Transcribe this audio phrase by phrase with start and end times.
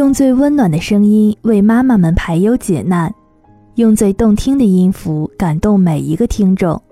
[0.00, 3.14] 用最温暖的声音为妈妈们排忧解难，
[3.74, 6.82] 用最动听的音符感动每一个听众。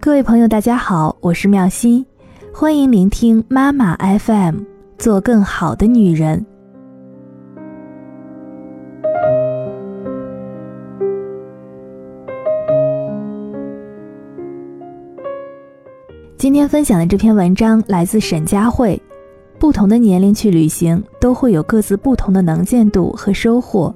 [0.00, 2.04] 各位朋友，大家好，我是妙心，
[2.52, 4.56] 欢迎聆听妈妈 FM，
[4.98, 6.44] 做更好的女人。
[16.36, 19.00] 今天分享的这篇文章来自沈佳慧。
[19.60, 23.94] 不同的年龄去旅行，都会有各自不同的能见度和收获。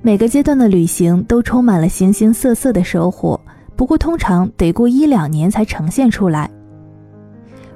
[0.00, 3.38] 每个阶段的旅行都充满了形形色色的收获，
[3.74, 6.48] 不过通常得过一两年才呈现出来。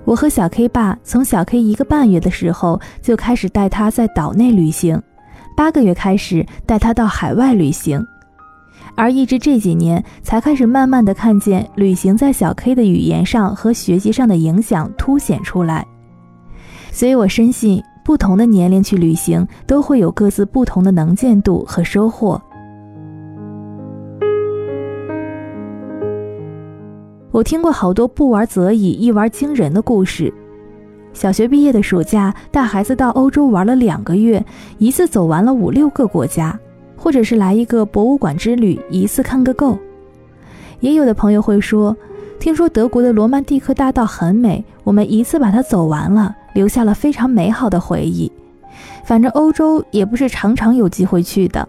[0.04, 5.02] 我和小 K 爸从小 K 一个半月的时候就开始带他在岛内旅行，
[5.56, 8.00] 八个月开始带他到海外旅行。
[8.94, 15.86] 而一直这几年才开始慢慢的看见旅行在小 K 的语言上和学习上的影响凸显出来，
[16.90, 22.40] 所以我深信不同的年龄去旅行都会有各自不同的能见度和收获。
[27.30, 30.32] 我听过好多不玩则已，一玩惊人的故事。
[31.14, 34.44] 小学毕业的暑假带孩子到欧洲玩了两个月，
[34.76, 36.58] 一次走完了五六个国家。
[37.02, 39.76] 或者是来一个博物馆之旅，一次看个够。
[40.78, 41.96] 也有的朋友会说，
[42.38, 48.30] 听说德国的罗曼蒂克大道很美，我们一次把它走完了，留下了非常美好的回忆。
[49.04, 51.68] 反正欧洲也不是常常有机会去的。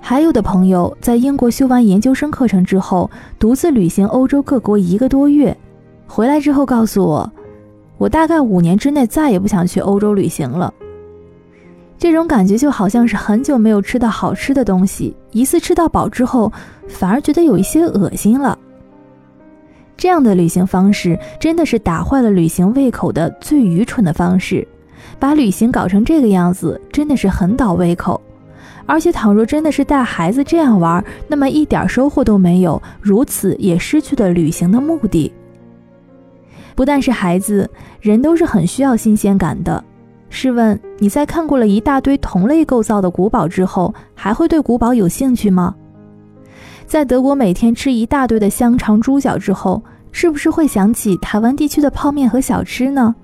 [0.00, 5.56] 还有的朋友在英国修完研究生课程之后，独自旅行欧洲各国一个多月，
[6.08, 7.32] 回来之后告诉我，
[7.98, 10.74] 我大概五年之内再也不想去欧洲旅行了。
[11.98, 16.52] 这种感觉就好像是很久没有吃到好吃的东西，一次吃到饱之后，
[16.88, 18.56] 反而觉得有一些恶心了。
[19.96, 24.66] 这样的旅行方式真的是打坏了旅行胃口的最愚蠢的方式，
[25.18, 28.20] 把旅行搞成这个样子，真的是很倒胃口。
[28.86, 35.30] 而且，倘若真的是带孩子这样玩，那么一点收获都没有，如此也失去了旅行的目的。
[36.76, 37.68] 不但是孩子，
[38.00, 39.82] 人都是很需要新鲜感的。
[40.30, 45.74] 试问你在看过了一大堆同类构造的古堡之后，还会对古堡有兴趣吗？
[46.86, 53.14] 在德国每天吃一大堆的香肠、猪脚之后，是不是会想起台湾地区的泡面和小吃呢？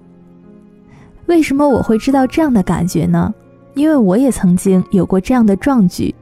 [1.27, 3.33] 为什么我会知道这样的感觉呢？
[3.75, 6.15] 因为我也曾经有过这样的壮举。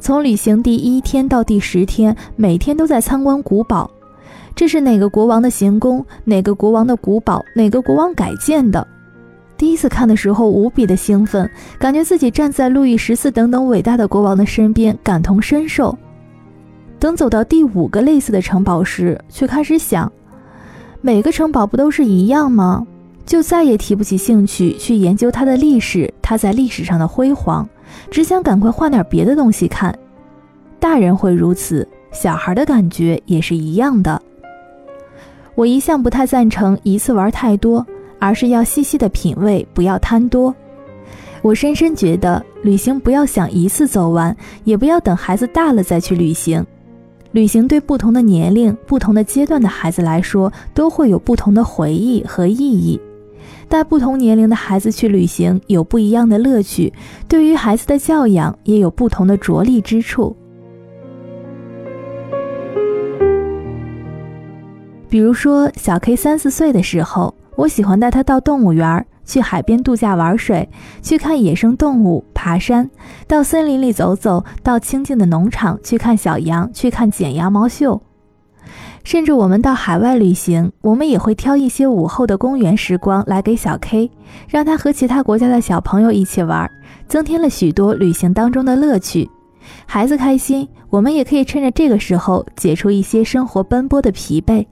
[0.00, 3.90] 从旅行第一天到第十天，每天都在参观古堡，
[4.54, 6.04] 这是哪个国王的行宫？
[6.24, 7.44] 哪个国王的古堡？
[7.54, 8.86] 哪个国王改建的？
[9.60, 11.48] 第一次看的时候无比的兴奋，
[11.78, 15.94] 感觉自己站在路易十四等等伟大的国王的身边，感同身受。
[16.98, 20.10] 等走到第五个类似的城堡时，却开始想，
[21.02, 22.86] 每个城堡不都是一样吗？
[23.26, 27.68] 就再也提不起兴趣去研究它的历史，它在历史上的辉煌，
[28.10, 29.94] 只想赶快换点别的东西看。
[30.78, 34.22] 大人会如此，小孩的感觉也是一样的。
[35.54, 37.86] 我一向不太赞成一次玩太多。
[38.20, 40.54] 而是要细细的品味，不要贪多。
[41.42, 46.64] 我深深觉得，旅行不要想一次走完，也不要等孩子大了再去旅行。
[47.32, 53.00] 旅行对不同的年龄、不同的阶段的孩子来说，都会有不同的回忆和意义。
[53.68, 56.92] 带不同年龄的孩子去旅行，有不一样的乐趣，
[57.26, 60.36] 对于孩子的教养也有不同的着力之处。
[65.08, 67.34] 比如说，小 K 三四岁的时候。
[67.56, 70.68] 我喜欢带他到动物园去海边度假玩水，
[71.02, 72.90] 去看野生动物，爬山，
[73.26, 78.00] 到森林里走走，到清静的农场去看小羊，去看剪羊毛秀。
[79.02, 84.10] 甚至我们到海外旅行，我们也会挑一些午后的公园时光来给小 K，
[84.48, 86.70] 让他和其他国家的小朋友一起玩，
[87.08, 89.30] 增添了许多旅行当中的乐趣。
[89.86, 94.66] 孩子开心，我们也可以趁着这个时候解除一些生活奔波的疲惫。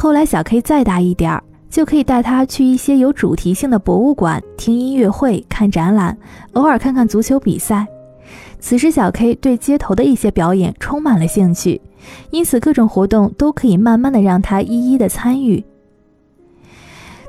[0.00, 1.42] 后来小 K 再大一点儿。
[1.68, 6.16] 就可以带他去一些有主题性的博物馆，听音乐会、看展览，
[6.54, 7.86] 偶尔看看足球比赛。
[8.58, 11.78] 此时，小 K 对街头的一些表演充满了兴趣，
[12.30, 15.62] 因此各种活动都可以慢慢的让他一一的参与。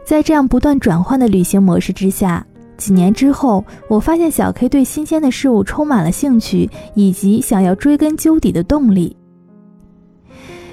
[0.05, 9.17] 在这样不断转换的旅行模式之下，几年之后，我发现小 K 对新鲜的事物充满了兴趣，以及想要追根究底的动力。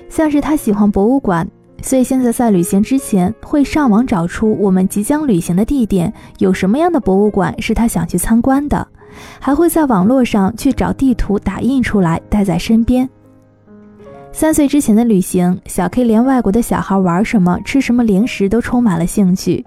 [0.08, 1.46] 像是他喜欢博物馆。
[1.86, 8.84] 所以现在在旅行之前，会上网找出我们即将旅行的地点有什么样的博物馆是他想去参观的，
[9.38, 13.08] 还会在网络上去找地图打印出来带在身边。
[14.32, 19.64] 三岁之前的旅行，小 K 连外国的小孩玩什么、吃什么零食都充满了兴趣。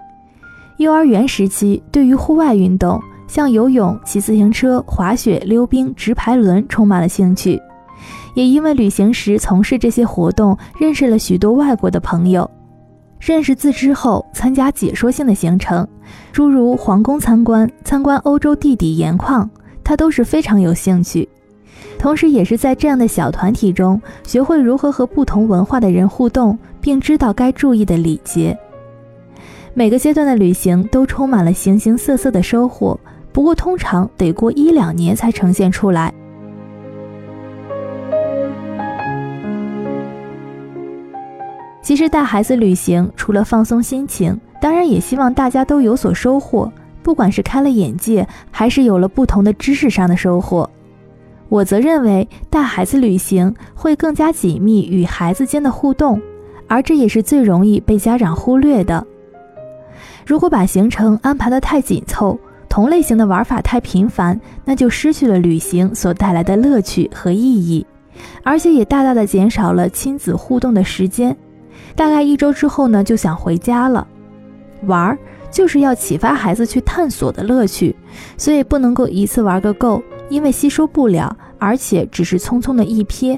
[0.76, 7.58] 幼儿园时期，对于户外运动，像游泳、骑自行车、滑雪、溜冰、直排轮充满了兴趣。
[8.34, 12.48] 也因为旅行时从事这些活动，认识了许多外国的朋友。
[13.20, 15.86] 认识字之后，参加解说性的行程，
[16.32, 19.48] 诸如皇宫参观、参观欧洲地底盐矿，
[19.84, 21.28] 他都是非常有兴趣。
[21.98, 28.58] 同时，也是在这样的小团体中，学会如何和不同文化的人互动，并知道该注意的礼节。
[29.74, 32.98] 每个阶段的旅行都充满了形形色色的收获，
[33.32, 36.12] 不过通常得过一两年才呈现出来。
[41.90, 46.72] 其实带孩子旅行，除了放松心情，当然也希望大家都有所收获，
[47.02, 50.70] 不管是开了眼界，还是有了不同的知识上的收获。
[51.48, 56.22] 我则认为，带孩子旅行会更加紧密与孩子间的互动，
[56.68, 59.04] 而这也是最容易被家长忽略的。
[60.24, 62.38] 如果把行程安排得太紧凑，
[62.68, 67.84] 同类型的玩法太频繁，那就失去了旅行所带来的乐趣和意义，
[68.44, 71.36] 而且也大大的减少了亲子互动的时间。
[71.94, 74.06] 大概一周之后呢，就想回家了。
[74.86, 75.18] 玩儿
[75.50, 77.94] 就是要启发孩子去探索的乐趣，
[78.38, 80.02] 所以不能够一次玩个够。
[80.28, 83.36] 因为吸收不了，而且只是匆匆的一瞥，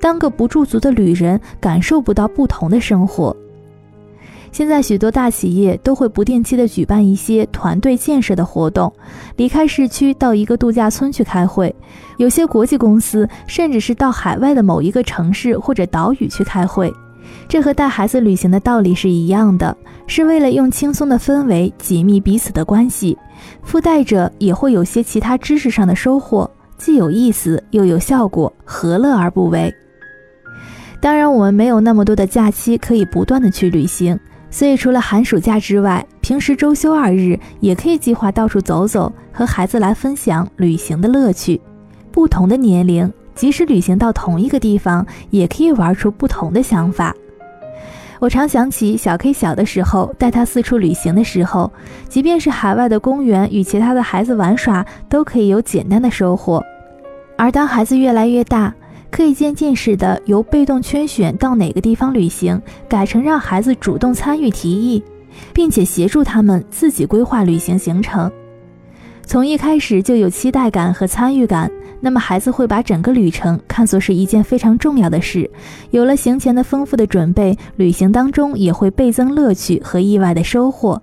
[0.00, 3.34] 当个不驻足的旅人，感受不到不同的生活。
[4.50, 8.92] 现在许多大企业都会不定期的举办一些团队建设的活动，
[9.36, 11.74] 离开市区到一个度假村去开会，
[12.18, 16.92] 有些国际公司甚至是到海外的某一个城市或者岛屿去开会。
[17.48, 19.76] 这和带孩子旅行的道理是一样的，
[20.06, 23.16] 是为了用轻松的氛围紧密彼此的关系，
[23.62, 29.72] 附带着也会有些其他知识上的收获，既有意思又有效果，何乐而不为？
[31.00, 34.18] 当然，我们没有那么多的假期可以不断的去旅行，
[34.50, 41.60] 所以除了寒暑假之外，平时周休二日也可以计划到处走走，和孩子来分享旅行的乐趣。
[42.10, 43.12] 不同的年龄。
[43.34, 47.14] 即使旅行到同一个地方，也可以玩出不同的想法。
[48.20, 51.70] 我常想起小 K 小的时候，带他四处旅行的时候，
[52.08, 56.62] 即便是海外的公园与其他的孩子玩耍，都可以有简单的收获。
[57.36, 58.72] 而当孩子越来越大，
[59.10, 65.02] 可以渐进式的由被动圈选到哪个地方旅行，改成让孩子主动参与提议，
[65.52, 68.30] 并且协助他们自己规划旅行行程。
[69.26, 71.70] 从一开始就有期待感和参与感，
[72.04, 75.50] 那么孩子会把整个旅程看作是一件非常重要的事。
[75.90, 81.00] 有了行前的丰富的准备，旅行当中也会倍增乐趣和意外的收获。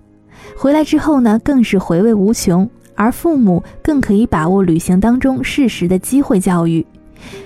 [0.56, 2.70] 回来之后呢，更是回味无穷。
[2.94, 6.86] 而父母更可以把握旅行当中适时的机会教育，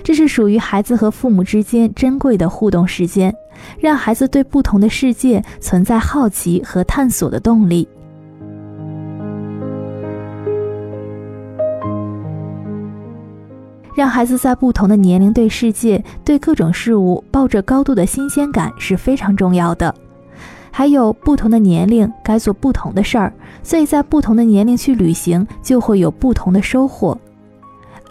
[0.03, 3.33] 这是属于孩子和父母之间珍贵的互动时间，
[3.79, 7.87] 让孩子对不同的世界存在好奇和探索的动力。
[13.97, 19.91] 让孩子在不同的年龄对世界、对各种事物抱着高度的新鲜感是非常重要的。
[20.69, 23.33] 还有不同的年龄该做不同的事儿，
[23.63, 27.17] 所以在不同的年龄去旅行就会有不同的收获。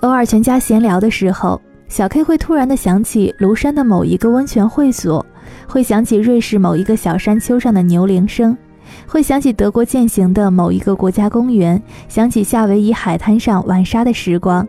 [0.01, 5.25] 偶尔全家闲聊的时候，小 K 会突然的想起庐山的某一个温泉会所，
[5.69, 8.59] 会想起瑞士某一个小山丘上的牛铃声，
[9.07, 14.67] 会想起德国践行的某一个国家公园，想起夏威夷海滩上玩沙的时光。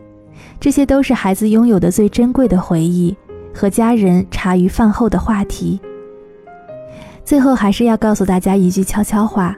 [0.60, 3.16] 这些都是孩子拥有的最珍贵的回忆，
[3.54, 5.80] 和家人茶余饭后的话题。
[7.24, 9.56] 最后，还是要告诉大家一句悄悄话：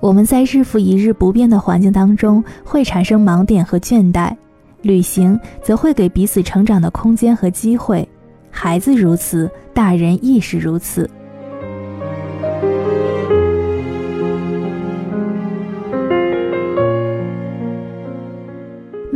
[0.00, 4.34] 我们在日复一日不变的环境当中会产生盲点和倦怠，
[4.82, 8.08] 旅行则会给彼此成长的空间和机会。
[8.50, 11.08] 孩子如此，大人亦是如此。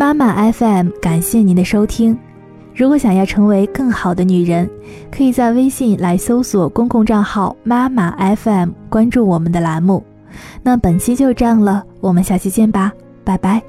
[0.03, 2.19] 妈妈 FM，感谢您的收听。
[2.75, 4.69] 如果想要成为更好的女人，
[5.13, 10.03] 可以在微信来搜索公共账号“妈妈 FM”，关注我们的栏目。
[10.61, 12.93] 那本期就这样了，我们下期见吧，
[13.23, 13.63] 拜拜。